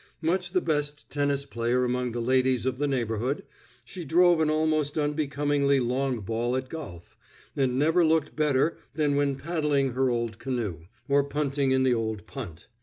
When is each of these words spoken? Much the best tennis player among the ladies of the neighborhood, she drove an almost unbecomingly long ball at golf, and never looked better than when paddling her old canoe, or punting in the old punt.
Much 0.23 0.49
the 0.51 0.61
best 0.61 1.07
tennis 1.11 1.45
player 1.45 1.83
among 1.85 2.11
the 2.11 2.19
ladies 2.19 2.65
of 2.65 2.79
the 2.79 2.87
neighborhood, 2.87 3.43
she 3.85 4.03
drove 4.03 4.39
an 4.39 4.49
almost 4.49 4.97
unbecomingly 4.97 5.79
long 5.79 6.21
ball 6.21 6.55
at 6.55 6.69
golf, 6.69 7.15
and 7.55 7.77
never 7.77 8.03
looked 8.03 8.35
better 8.35 8.79
than 8.95 9.15
when 9.15 9.35
paddling 9.35 9.91
her 9.91 10.09
old 10.09 10.39
canoe, 10.39 10.85
or 11.07 11.23
punting 11.23 11.69
in 11.69 11.83
the 11.83 11.93
old 11.93 12.25
punt. 12.25 12.65